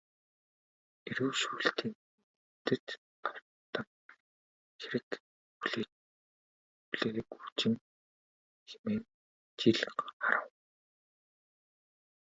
Эрүү 1.09 1.31
шүүлтийн 1.41 1.93
хүндэд 1.99 2.87
автан 3.29 3.87
хэрэг 4.79 5.09
хүлээгүүжин 6.91 7.73
хэмээн 8.69 9.03
жил 9.59 9.79
харав. 10.19 10.45